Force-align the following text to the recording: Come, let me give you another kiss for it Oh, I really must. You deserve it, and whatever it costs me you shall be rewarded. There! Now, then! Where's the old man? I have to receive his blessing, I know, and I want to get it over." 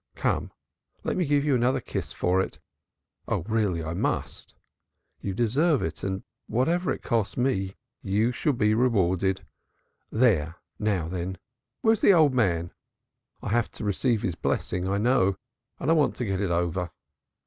Come, 0.15 0.51
let 1.03 1.15
me 1.15 1.25
give 1.27 1.45
you 1.45 1.53
another 1.53 1.79
kiss 1.79 2.11
for 2.11 2.41
it 2.41 2.57
Oh, 3.27 3.43
I 3.47 3.51
really 3.51 3.83
must. 3.93 4.55
You 5.19 5.35
deserve 5.35 5.83
it, 5.83 6.03
and 6.03 6.23
whatever 6.47 6.91
it 6.91 7.03
costs 7.03 7.37
me 7.37 7.75
you 8.01 8.31
shall 8.31 8.53
be 8.53 8.73
rewarded. 8.73 9.45
There! 10.11 10.55
Now, 10.79 11.07
then! 11.07 11.37
Where's 11.83 12.01
the 12.01 12.13
old 12.15 12.33
man? 12.33 12.71
I 13.43 13.49
have 13.49 13.69
to 13.73 13.83
receive 13.83 14.23
his 14.23 14.33
blessing, 14.33 14.89
I 14.89 14.97
know, 14.97 15.37
and 15.79 15.91
I 15.91 15.93
want 15.93 16.15
to 16.15 16.25
get 16.25 16.41
it 16.41 16.49
over." 16.49 16.89